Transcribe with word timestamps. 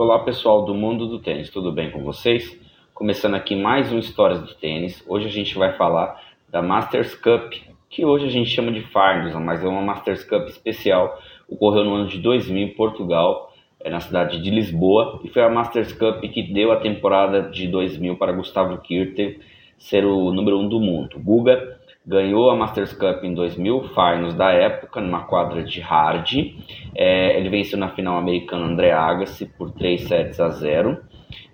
Olá 0.00 0.18
pessoal 0.20 0.64
do 0.64 0.74
mundo 0.74 1.06
do 1.06 1.18
tênis, 1.18 1.50
tudo 1.50 1.70
bem 1.70 1.90
com 1.90 2.02
vocês? 2.02 2.58
Começando 2.94 3.34
aqui 3.34 3.54
mais 3.54 3.92
um 3.92 3.98
Histórias 3.98 4.40
do 4.40 4.54
Tênis. 4.54 5.04
Hoje 5.06 5.26
a 5.26 5.30
gente 5.30 5.58
vai 5.58 5.76
falar 5.76 6.18
da 6.48 6.62
Masters 6.62 7.14
Cup, 7.14 7.52
que 7.90 8.02
hoje 8.02 8.24
a 8.24 8.30
gente 8.30 8.48
chama 8.48 8.72
de 8.72 8.80
Farnes, 8.80 9.34
mas 9.34 9.62
é 9.62 9.68
uma 9.68 9.82
Masters 9.82 10.24
Cup 10.24 10.48
especial. 10.48 11.20
Ocorreu 11.46 11.84
no 11.84 11.96
ano 11.96 12.08
de 12.08 12.16
2000 12.16 12.62
em 12.62 12.68
Portugal, 12.68 13.52
é, 13.78 13.90
na 13.90 14.00
cidade 14.00 14.42
de 14.42 14.48
Lisboa, 14.48 15.20
e 15.22 15.28
foi 15.28 15.42
a 15.42 15.50
Masters 15.50 15.92
Cup 15.92 16.22
que 16.22 16.50
deu 16.50 16.72
a 16.72 16.76
temporada 16.76 17.42
de 17.42 17.68
2000 17.68 18.16
para 18.16 18.32
Gustavo 18.32 18.78
Kirten 18.78 19.38
ser 19.76 20.06
o 20.06 20.32
número 20.32 20.58
um 20.58 20.66
do 20.66 20.80
mundo. 20.80 21.20
Guga 21.20 21.78
ganhou 22.10 22.50
a 22.50 22.56
Masters 22.56 22.92
Cup 22.92 23.22
em 23.22 23.32
2000, 23.32 23.84
finals 23.90 24.34
da 24.34 24.50
época, 24.50 25.00
numa 25.00 25.22
quadra 25.26 25.62
de 25.62 25.80
hard. 25.80 26.56
É, 26.92 27.38
ele 27.38 27.48
venceu 27.48 27.78
na 27.78 27.88
final 27.90 28.18
americana 28.18 28.66
André 28.66 28.90
Agassi 28.90 29.46
por 29.46 29.70
3 29.70 30.00
sets 30.02 30.40
a 30.40 30.48
0, 30.48 31.00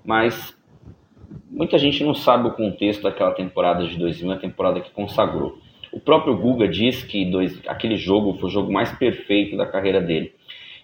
mas 0.03 0.57
muita 1.51 1.77
gente 1.77 2.03
não 2.03 2.15
sabe 2.15 2.49
o 2.49 2.53
contexto 2.53 3.03
daquela 3.03 3.33
temporada 3.33 3.87
de 3.87 3.99
2000, 3.99 4.33
a 4.33 4.37
temporada 4.37 4.81
que 4.81 4.91
consagrou. 4.93 5.59
O 5.93 6.01
próprio 6.01 6.35
Guga 6.35 6.67
diz 6.67 7.03
que 7.03 7.27
dois, 7.27 7.61
aquele 7.69 7.97
jogo 7.97 8.33
foi 8.39 8.49
o 8.49 8.53
jogo 8.53 8.73
mais 8.73 8.91
perfeito 8.93 9.59
da 9.59 9.67
carreira 9.67 10.01
dele. 10.01 10.33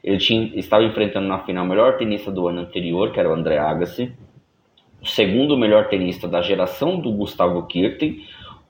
Ele 0.05 0.19
tinha, 0.19 0.53
estava 0.55 0.85
enfrentando 0.85 1.29
na 1.29 1.39
final 1.39 1.65
o 1.65 1.69
melhor 1.69 1.97
tenista 1.97 2.31
do 2.31 2.47
ano 2.47 2.61
anterior, 2.61 3.11
que 3.11 3.19
era 3.19 3.31
o 3.31 3.33
André 3.33 3.57
Agassi, 3.57 4.13
o 5.01 5.07
segundo 5.07 5.57
melhor 5.57 5.89
tenista 5.89 6.29
da 6.29 6.43
geração 6.43 7.01
do 7.01 7.11
Gustavo 7.11 7.67
Kirten, 7.67 8.23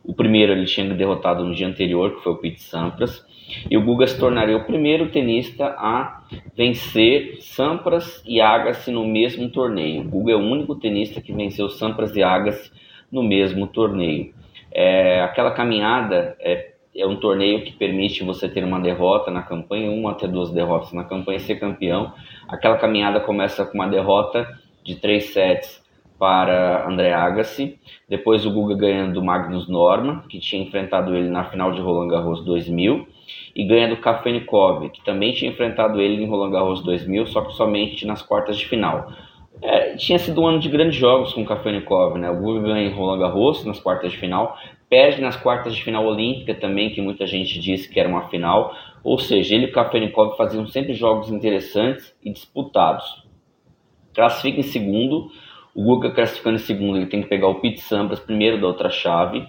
o 0.05 0.13
primeiro 0.15 0.53
ele 0.53 0.67
tinha 0.67 0.93
derrotado 0.95 1.45
no 1.45 1.55
dia 1.55 1.67
anterior, 1.67 2.17
que 2.17 2.23
foi 2.23 2.33
o 2.33 2.37
Pete 2.37 2.63
Sampras. 2.63 3.25
E 3.71 3.77
o 3.77 3.85
Guga 3.85 4.07
se 4.07 4.19
tornaria 4.19 4.57
o 4.57 4.65
primeiro 4.65 5.11
tenista 5.11 5.67
a 5.79 6.23
vencer 6.57 7.37
Sampras 7.41 8.23
e 8.27 8.41
Agassi 8.41 8.91
no 8.91 9.07
mesmo 9.07 9.51
torneio. 9.51 10.03
O 10.03 10.05
Guga 10.05 10.33
é 10.33 10.37
o 10.37 10.41
único 10.41 10.75
tenista 10.75 11.21
que 11.21 11.33
venceu 11.33 11.69
Sampras 11.69 12.17
e 12.17 12.23
Agassi 12.23 12.71
no 13.11 13.23
mesmo 13.23 13.67
torneio. 13.67 14.33
É, 14.73 15.21
aquela 15.21 15.51
caminhada 15.51 16.35
é, 16.41 16.73
é 16.97 17.07
um 17.07 17.17
torneio 17.17 17.63
que 17.63 17.73
permite 17.73 18.25
você 18.25 18.49
ter 18.49 18.65
uma 18.65 18.81
derrota 18.81 19.31
na 19.31 19.43
campanha, 19.43 19.91
uma 19.91 20.13
até 20.13 20.27
duas 20.27 20.51
derrotas 20.51 20.93
na 20.93 21.05
campanha 21.05 21.37
e 21.37 21.41
ser 21.41 21.57
campeão. 21.57 22.13
Aquela 22.49 22.79
caminhada 22.79 23.21
começa 23.21 23.67
com 23.67 23.75
uma 23.75 23.87
derrota 23.87 24.49
de 24.83 24.97
três 24.97 25.27
sets 25.27 25.82
para 26.23 26.89
André 26.89 27.13
Agassi, 27.13 27.81
depois 28.09 28.47
o 28.47 28.51
Guga 28.53 28.77
ganhando 28.77 29.15
do 29.15 29.25
Magnus 29.25 29.69
Norma, 29.69 30.25
que 30.29 30.39
tinha 30.39 30.63
enfrentado 30.63 31.17
ele 31.17 31.29
na 31.29 31.43
final 31.43 31.73
de 31.73 31.81
Roland 31.81 32.07
Garros 32.07 32.45
2000, 32.45 33.09
e 33.57 33.65
ganha 33.65 33.89
do 33.89 33.97
Kafenikov, 33.97 34.89
que 34.91 35.05
também 35.05 35.33
tinha 35.33 35.51
enfrentado 35.51 36.01
ele 36.01 36.23
em 36.23 36.29
Roland 36.29 36.53
Garros 36.53 36.81
2000, 36.85 37.27
só 37.27 37.41
que 37.41 37.53
somente 37.55 38.07
nas 38.07 38.23
quartas 38.23 38.57
de 38.57 38.69
final. 38.69 39.11
É, 39.61 39.97
tinha 39.97 40.17
sido 40.17 40.43
um 40.43 40.47
ano 40.47 40.61
de 40.61 40.69
grandes 40.69 40.95
jogos 40.95 41.33
com 41.33 41.43
o 41.43 41.45
Kafenikov, 41.45 42.17
né? 42.17 42.31
O 42.31 42.37
Guga 42.37 42.69
ganha 42.69 42.87
em 42.87 42.93
Roland 42.93 43.19
Garros 43.19 43.65
nas 43.65 43.81
quartas 43.81 44.13
de 44.13 44.19
final, 44.19 44.57
perde 44.89 45.21
nas 45.21 45.35
quartas 45.35 45.75
de 45.75 45.83
final 45.83 46.07
olímpica 46.07 46.55
também, 46.55 46.91
que 46.91 47.01
muita 47.01 47.27
gente 47.27 47.59
disse 47.59 47.93
que 47.93 47.99
era 47.99 48.09
uma 48.09 48.29
final. 48.29 48.73
Ou 49.03 49.19
seja, 49.19 49.57
ele 49.57 49.67
e 49.67 49.71
o 49.71 49.73
Kafenikov 49.73 50.37
faziam 50.37 50.69
sempre 50.69 50.95
jogos 50.95 51.31
interessantes 51.31 52.15
e 52.23 52.31
disputados. 52.31 53.27
Classifica 54.15 54.61
em 54.61 54.63
segundo, 54.63 55.33
o 55.75 55.83
Guga 55.83 56.11
classificando 56.11 56.57
em 56.57 56.61
segundo, 56.61 56.99
ele 56.99 57.07
tem 57.07 57.23
que 57.23 57.29
pegar 57.29 57.49
o 57.49 57.61
Pete 57.61 57.81
Sampras 57.81 58.21
primeiro 58.21 58.61
da 58.61 58.67
outra 58.67 58.91
chave. 58.91 59.47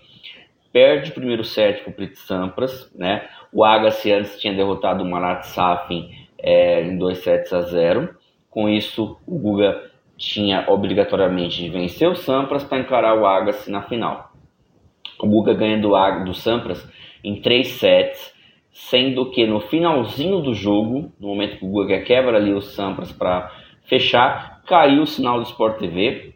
Perde 0.71 1.11
o 1.11 1.13
primeiro 1.13 1.43
set 1.43 1.83
para 1.83 1.91
o 1.91 1.93
Pete 1.93 2.17
Sampras, 2.17 2.91
né? 2.95 3.27
O 3.51 3.63
Agassi 3.63 4.11
antes 4.11 4.39
tinha 4.39 4.53
derrotado 4.53 5.03
o 5.03 5.09
Marat 5.09 5.43
Safin 5.43 6.09
é, 6.39 6.81
em 6.81 6.97
2 6.97 7.17
sets 7.19 7.53
a 7.53 7.61
0. 7.61 8.15
Com 8.49 8.69
isso, 8.69 9.17
o 9.27 9.37
Guga 9.37 9.91
tinha 10.17 10.65
obrigatoriamente 10.67 11.61
de 11.61 11.69
vencer 11.69 12.09
o 12.09 12.15
Sampras 12.15 12.63
para 12.63 12.79
encarar 12.79 13.19
o 13.19 13.25
Agassi 13.25 13.69
na 13.69 13.83
final. 13.83 14.31
O 15.19 15.27
Guga 15.27 15.53
ganha 15.53 15.77
do, 15.77 15.91
do 16.23 16.33
Sampras 16.33 16.87
em 17.23 17.41
3 17.41 17.67
sets, 17.67 18.33
sendo 18.71 19.29
que 19.29 19.45
no 19.45 19.59
finalzinho 19.59 20.41
do 20.41 20.53
jogo, 20.53 21.11
no 21.19 21.27
momento 21.27 21.57
que 21.57 21.65
o 21.65 21.69
Guga 21.69 22.01
quebra 22.01 22.37
ali 22.37 22.53
o 22.53 22.61
Sampras 22.61 23.11
para 23.11 23.51
fechar, 23.83 24.61
caiu 24.65 25.03
o 25.03 25.07
sinal 25.07 25.37
do 25.37 25.43
Sport 25.43 25.79
TV 25.79 26.33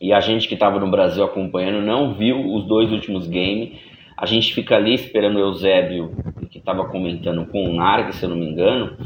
e 0.00 0.12
a 0.12 0.20
gente 0.20 0.46
que 0.46 0.54
estava 0.54 0.78
no 0.78 0.90
Brasil 0.90 1.24
acompanhando 1.24 1.84
não 1.84 2.14
viu 2.14 2.54
os 2.54 2.64
dois 2.64 2.92
últimos 2.92 3.26
games. 3.26 3.78
A 4.16 4.24
gente 4.24 4.54
fica 4.54 4.76
ali 4.76 4.94
esperando 4.94 5.36
o 5.36 5.40
Eusébio, 5.40 6.16
que 6.50 6.58
estava 6.58 6.86
comentando 6.86 7.44
com 7.46 7.68
o 7.68 7.74
Narg, 7.74 8.12
se 8.14 8.24
eu 8.24 8.30
não 8.30 8.36
me 8.36 8.46
engano, 8.46 8.96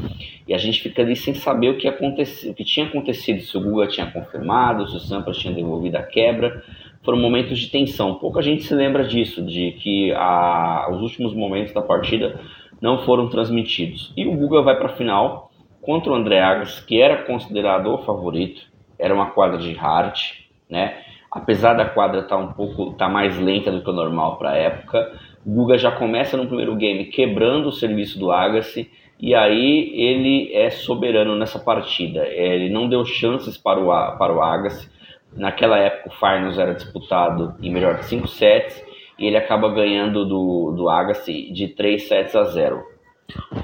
e 0.47 0.53
a 0.53 0.57
gente 0.57 0.81
fica 0.81 1.01
ali 1.01 1.17
sem 1.17 1.33
saber 1.33 1.69
o 1.69 1.77
que, 1.77 1.85
aconteceu, 1.85 2.51
o 2.51 2.55
que 2.55 2.63
tinha 2.63 2.85
acontecido, 2.85 3.41
se 3.41 3.57
o 3.57 3.61
Guga 3.61 3.87
tinha 3.87 4.09
confirmado, 4.09 4.87
se 4.87 4.95
o 4.95 4.99
Sampras 4.99 5.37
tinha 5.37 5.53
devolvido 5.53 5.97
a 5.97 6.03
quebra. 6.03 6.63
Foram 7.03 7.17
momentos 7.17 7.59
de 7.59 7.69
tensão. 7.69 8.15
Pouca 8.15 8.41
gente 8.41 8.63
se 8.63 8.73
lembra 8.73 9.03
disso, 9.03 9.41
de 9.43 9.71
que 9.73 10.13
a, 10.13 10.87
os 10.91 11.01
últimos 11.01 11.33
momentos 11.33 11.73
da 11.73 11.81
partida 11.81 12.39
não 12.79 12.99
foram 12.99 13.27
transmitidos. 13.27 14.13
E 14.15 14.25
o 14.25 14.33
Guga 14.33 14.61
vai 14.61 14.77
para 14.77 14.87
a 14.87 14.95
final 14.95 15.50
contra 15.81 16.11
o 16.11 16.15
André 16.15 16.39
Agas, 16.39 16.79
que 16.79 17.01
era 17.01 17.23
considerado 17.23 17.93
o 17.93 17.99
favorito, 17.99 18.61
era 18.97 19.13
uma 19.13 19.31
quadra 19.31 19.57
de 19.57 19.73
hard, 19.73 20.15
né? 20.69 20.97
Apesar 21.31 21.73
da 21.73 21.85
quadra 21.85 22.21
estar 22.21 22.35
tá 22.35 22.41
um 22.41 22.51
pouco 22.53 22.93
tá 22.93 23.07
mais 23.07 23.37
lenta 23.39 23.71
do 23.71 23.81
que 23.81 23.89
o 23.89 23.93
normal 23.93 24.37
para 24.37 24.51
a 24.51 24.57
época, 24.57 25.11
Guga 25.45 25.77
já 25.77 25.91
começa 25.91 26.37
no 26.37 26.45
primeiro 26.45 26.75
game 26.75 27.05
quebrando 27.05 27.69
o 27.69 27.71
serviço 27.71 28.19
do 28.19 28.31
Agassi 28.31 28.91
e 29.19 29.33
aí 29.33 29.91
ele 29.95 30.53
é 30.53 30.69
soberano 30.69 31.35
nessa 31.35 31.57
partida. 31.57 32.27
Ele 32.27 32.69
não 32.69 32.87
deu 32.87 33.05
chances 33.05 33.57
para 33.57 33.79
o, 33.79 34.17
para 34.17 34.33
o 34.33 34.41
Agassi. 34.41 34.89
Naquela 35.33 35.77
época 35.79 36.09
o 36.09 36.11
Farnos 36.11 36.59
era 36.59 36.73
disputado 36.73 37.55
em 37.61 37.71
melhor 37.71 37.95
de 37.95 38.05
5 38.05 38.27
sets 38.27 38.83
e 39.17 39.25
ele 39.25 39.37
acaba 39.37 39.69
ganhando 39.69 40.25
do, 40.25 40.73
do 40.75 40.89
Agassi 40.89 41.51
de 41.53 41.69
3 41.69 42.07
sets 42.07 42.35
a 42.35 42.43
0. 42.43 42.83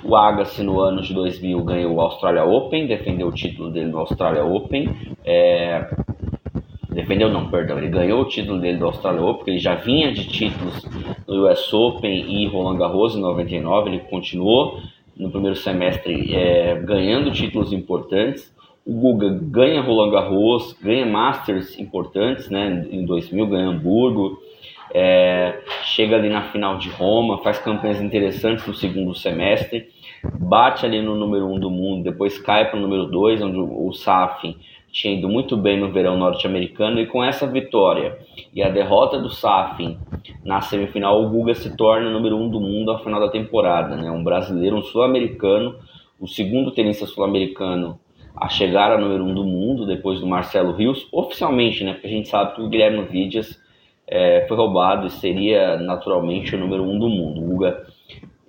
O 0.03 0.15
Agassi 0.15 0.63
no 0.63 0.79
ano 0.79 1.01
de 1.01 1.13
2000 1.13 1.63
ganhou 1.63 1.95
o 1.95 2.01
Australia 2.01 2.43
Open, 2.43 2.87
defendeu 2.87 3.27
o 3.27 3.31
título 3.31 3.69
dele 3.69 3.87
no 3.87 3.99
Australia 3.99 4.43
Open. 4.43 4.89
É... 5.25 5.89
Defendeu 6.89 7.29
não, 7.29 7.49
perdão, 7.49 7.77
ele 7.77 7.89
ganhou 7.89 8.21
o 8.21 8.25
título 8.25 8.59
dele 8.59 8.77
do 8.77 8.85
Australia 8.85 9.21
Open, 9.21 9.35
porque 9.35 9.51
ele 9.51 9.59
já 9.59 9.75
vinha 9.75 10.11
de 10.11 10.27
títulos 10.27 10.83
no 11.27 11.47
US 11.47 11.71
Open 11.73 12.25
e 12.27 12.47
Roland 12.47 12.77
Garros 12.77 13.15
em 13.15 13.19
99, 13.19 13.89
ele 13.89 13.99
continuou 13.99 14.79
no 15.15 15.29
primeiro 15.29 15.55
semestre 15.55 16.33
é, 16.33 16.75
ganhando 16.79 17.31
títulos 17.31 17.73
importantes. 17.73 18.55
O 18.85 18.93
Guga 18.93 19.29
ganha 19.29 19.81
Roland 19.81 20.11
Garros, 20.11 20.73
ganha 20.81 21.05
Masters 21.05 21.77
importantes, 21.77 22.49
né? 22.49 22.87
Em 22.89 23.05
2000 23.05 23.47
ganha 23.47 23.67
Hamburgo, 23.67 24.39
é, 24.93 25.59
chega 25.97 26.15
ali 26.15 26.29
na 26.29 26.43
final 26.43 26.77
de 26.77 26.89
Roma, 26.91 27.39
faz 27.39 27.57
campanhas 27.57 27.99
interessantes 27.99 28.67
no 28.67 28.73
segundo 28.75 29.15
semestre, 29.15 29.87
bate 30.39 30.85
ali 30.85 31.01
no 31.01 31.15
número 31.15 31.47
1 31.47 31.55
um 31.55 31.59
do 31.59 31.71
mundo, 31.71 32.03
depois 32.03 32.37
cai 32.37 32.69
para 32.69 32.77
o 32.77 32.81
número 32.81 33.07
2, 33.07 33.41
onde 33.41 33.57
o 33.57 33.91
Safin 33.93 34.55
tinha 34.91 35.15
ido 35.17 35.27
muito 35.27 35.57
bem 35.57 35.79
no 35.79 35.91
verão 35.91 36.15
norte-americano, 36.15 36.99
e 36.99 37.07
com 37.07 37.23
essa 37.23 37.47
vitória 37.47 38.15
e 38.53 38.61
a 38.61 38.69
derrota 38.69 39.17
do 39.17 39.31
Safin 39.31 39.97
na 40.45 40.61
semifinal, 40.61 41.19
o 41.19 41.29
Guga 41.29 41.55
se 41.55 41.75
torna 41.75 42.11
número 42.11 42.37
1 42.37 42.43
um 42.43 42.49
do 42.49 42.61
mundo 42.61 42.91
ao 42.91 43.03
final 43.03 43.19
da 43.19 43.29
temporada, 43.29 43.95
né? 43.95 44.11
um 44.11 44.23
brasileiro, 44.23 44.77
um 44.77 44.83
sul-americano, 44.83 45.79
o 46.19 46.27
segundo 46.27 46.69
tenista 46.69 47.07
sul-americano 47.07 47.99
a 48.35 48.47
chegar 48.49 48.91
ao 48.91 49.01
número 49.01 49.23
1 49.23 49.29
um 49.31 49.33
do 49.33 49.43
mundo, 49.43 49.87
depois 49.87 50.19
do 50.19 50.27
Marcelo 50.27 50.73
Rios, 50.73 51.07
oficialmente, 51.11 51.83
né? 51.83 51.93
porque 51.93 52.05
a 52.05 52.11
gente 52.11 52.29
sabe 52.29 52.53
que 52.53 52.61
o 52.61 52.69
Guilherme 52.69 53.01
Vidias 53.05 53.65
é, 54.07 54.45
foi 54.47 54.55
roubado 54.55 55.07
e 55.07 55.11
seria 55.11 55.77
naturalmente 55.77 56.55
o 56.55 56.59
número 56.59 56.83
um 56.83 56.97
do 56.97 57.09
mundo. 57.09 57.41
O 57.41 57.45
Guga 57.45 57.85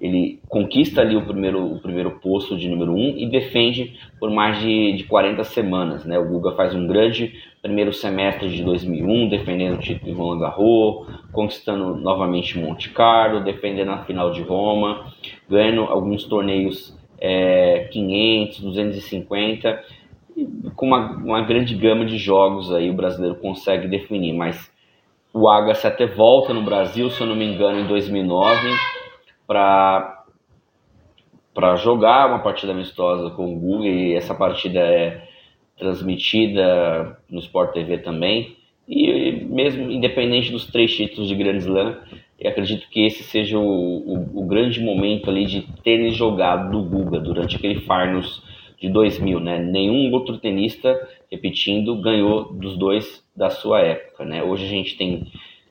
ele 0.00 0.40
conquista 0.48 1.00
ali 1.00 1.16
o 1.16 1.24
primeiro, 1.24 1.72
o 1.72 1.80
primeiro 1.80 2.12
posto 2.20 2.56
de 2.56 2.68
número 2.68 2.92
um 2.92 3.16
e 3.16 3.28
defende 3.28 3.98
por 4.20 4.30
mais 4.30 4.60
de, 4.60 4.92
de 4.92 5.04
40 5.04 5.42
semanas. 5.42 6.04
Né? 6.04 6.16
O 6.18 6.28
Guga 6.28 6.52
faz 6.52 6.72
um 6.74 6.86
grande 6.86 7.34
primeiro 7.60 7.92
semestre 7.92 8.48
de 8.48 8.62
2001, 8.62 9.28
defendendo 9.28 9.74
o 9.74 9.80
título 9.80 10.12
de 10.12 10.16
Roland 10.16 10.38
Garros, 10.38 11.06
conquistando 11.32 11.96
novamente 11.96 12.56
Monte 12.58 12.90
Carlo, 12.90 13.42
defendendo 13.42 13.90
a 13.90 14.04
final 14.04 14.30
de 14.30 14.42
Roma, 14.42 15.12
ganhando 15.50 15.82
alguns 15.82 16.22
torneios 16.24 16.96
é, 17.20 17.88
500, 17.90 18.60
250, 18.60 19.84
com 20.76 20.86
uma, 20.86 21.10
uma 21.16 21.42
grande 21.42 21.74
gama 21.74 22.04
de 22.04 22.16
jogos 22.16 22.72
aí 22.72 22.88
o 22.88 22.94
brasileiro 22.94 23.34
consegue 23.34 23.88
definir, 23.88 24.32
mas 24.32 24.70
o 25.32 25.48
Agassi 25.48 25.86
até 25.86 26.06
volta 26.06 26.52
no 26.52 26.62
Brasil, 26.62 27.10
se 27.10 27.20
eu 27.20 27.26
não 27.26 27.36
me 27.36 27.44
engano, 27.44 27.80
em 27.80 27.86
2009, 27.86 28.68
para 29.46 30.24
jogar 31.76 32.28
uma 32.28 32.40
partida 32.40 32.72
amistosa 32.72 33.30
com 33.30 33.54
o 33.54 33.58
Google 33.58 33.86
e 33.86 34.14
essa 34.14 34.34
partida 34.34 34.80
é 34.80 35.28
transmitida 35.78 37.18
no 37.30 37.38
Sport 37.40 37.72
TV 37.72 37.98
também. 37.98 38.56
E 38.88 39.32
mesmo 39.44 39.90
independente 39.90 40.50
dos 40.50 40.66
três 40.66 40.94
títulos 40.94 41.28
de 41.28 41.34
Grand 41.34 41.58
Slam, 41.58 41.96
eu 42.40 42.50
acredito 42.50 42.88
que 42.88 43.04
esse 43.04 43.22
seja 43.22 43.58
o, 43.58 43.62
o, 43.62 44.40
o 44.40 44.46
grande 44.46 44.80
momento 44.80 45.28
ali 45.28 45.44
de 45.44 45.62
tênis 45.82 46.16
jogado 46.16 46.70
do 46.70 46.82
Guga 46.82 47.20
durante 47.20 47.56
aquele 47.56 47.80
Farnos 47.80 48.42
de 48.80 48.88
2000, 48.88 49.40
né? 49.40 49.58
Nenhum 49.58 50.12
outro 50.12 50.38
tenista, 50.38 51.08
repetindo, 51.30 52.00
ganhou 52.00 52.52
dos 52.52 52.76
dois 52.76 53.24
da 53.36 53.50
sua 53.50 53.80
época, 53.80 54.24
né? 54.24 54.42
Hoje 54.42 54.64
a 54.64 54.68
gente 54.68 54.96
tem 54.96 55.26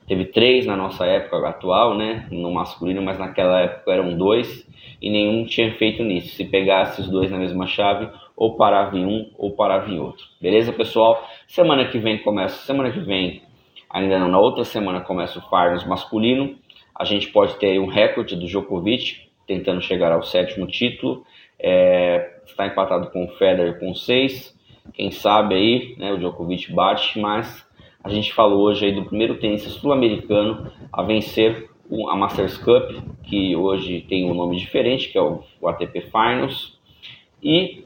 teve 0.06 0.24
três 0.24 0.64
na 0.64 0.74
nossa 0.74 1.04
época 1.04 1.36
atual, 1.46 1.96
né? 1.96 2.26
No 2.30 2.50
masculino, 2.50 3.02
mas 3.02 3.18
naquela 3.18 3.60
época 3.60 3.92
eram 3.92 4.16
dois 4.16 4.66
e 5.00 5.10
nenhum 5.10 5.44
tinha 5.44 5.70
feito 5.74 6.02
nisso. 6.02 6.34
Se 6.34 6.44
pegasse 6.44 7.00
os 7.02 7.08
dois 7.08 7.30
na 7.30 7.38
mesma 7.38 7.66
chave, 7.66 8.08
ou 8.36 8.56
parava 8.56 8.96
em 8.96 9.04
um 9.04 9.30
ou 9.36 9.52
parava 9.52 9.90
em 9.90 9.98
outro. 9.98 10.24
Beleza, 10.40 10.72
pessoal? 10.72 11.28
Semana 11.46 11.86
que 11.88 11.98
vem 11.98 12.18
começa, 12.18 12.64
semana 12.64 12.90
que 12.90 13.00
vem, 13.00 13.42
ainda 13.90 14.18
não, 14.18 14.28
na 14.28 14.38
outra 14.38 14.64
semana 14.64 15.00
começa 15.00 15.38
o 15.38 15.42
Farnos 15.42 15.86
masculino. 15.86 16.56
A 16.94 17.04
gente 17.04 17.28
pode 17.28 17.56
ter 17.56 17.78
um 17.78 17.86
recorde 17.86 18.34
do 18.34 18.46
Djokovic, 18.46 19.28
tentando 19.46 19.80
chegar 19.80 20.12
ao 20.12 20.22
sétimo 20.22 20.66
título. 20.66 21.24
É, 21.58 22.37
está 22.50 22.66
empatado 22.66 23.10
com 23.10 23.24
o 23.24 23.28
Federer 23.28 23.78
com 23.78 23.94
seis. 23.94 24.56
Quem 24.94 25.10
sabe 25.10 25.54
aí, 25.54 25.94
né, 25.98 26.12
o 26.12 26.18
Djokovic 26.18 26.72
bate, 26.72 27.18
mas 27.18 27.66
a 28.02 28.08
gente 28.08 28.32
falou 28.32 28.62
hoje 28.62 28.86
aí 28.86 28.94
do 28.94 29.04
primeiro 29.04 29.36
tenista 29.36 29.68
sul-americano 29.68 30.70
a 30.92 31.02
vencer 31.02 31.68
a 32.10 32.16
Masters 32.16 32.58
Cup, 32.58 32.90
que 33.24 33.56
hoje 33.56 34.04
tem 34.08 34.30
um 34.30 34.34
nome 34.34 34.56
diferente, 34.56 35.08
que 35.08 35.18
é 35.18 35.22
o, 35.22 35.42
ATP 35.64 36.02
Finals. 36.02 36.78
E 37.42 37.84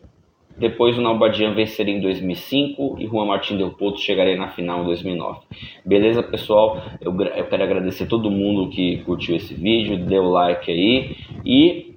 depois 0.56 0.98
o 0.98 1.00
Nalbadian 1.00 1.54
venceria 1.54 1.94
em 1.94 2.00
2005 2.00 2.96
e 2.98 3.06
Juan 3.06 3.26
Martín 3.26 3.56
Del 3.56 3.70
Potro 3.70 4.00
chegaria 4.00 4.36
na 4.36 4.48
final 4.48 4.82
em 4.82 4.86
2009. 4.86 5.40
Beleza, 5.84 6.22
pessoal? 6.22 6.82
Eu, 7.00 7.18
eu 7.20 7.46
quero 7.46 7.62
agradecer 7.62 8.06
todo 8.06 8.30
mundo 8.30 8.70
que 8.70 8.98
curtiu 8.98 9.36
esse 9.36 9.54
vídeo, 9.54 10.04
deu 10.04 10.24
like 10.24 10.70
aí 10.70 11.16
e 11.44 11.91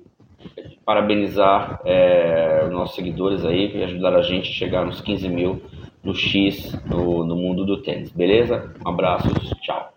parabenizar 0.86 1.82
é, 1.84 2.64
os 2.66 2.72
nossos 2.72 2.96
seguidores 2.96 3.44
aí 3.44 3.70
que 3.70 3.84
ajudaram 3.84 4.20
a 4.20 4.22
gente 4.22 4.50
a 4.50 4.54
chegar 4.54 4.86
nos 4.86 5.02
15 5.02 5.28
mil 5.30 5.62
no 6.04 6.14
X 6.14 6.80
no, 6.86 7.26
no 7.26 7.36
mundo 7.36 7.66
do 7.66 7.82
tênis. 7.82 8.12
Beleza? 8.12 8.72
Um 8.86 8.90
abraço, 8.90 9.28
tchau. 9.62 9.95